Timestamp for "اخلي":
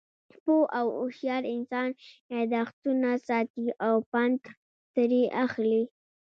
5.45-5.83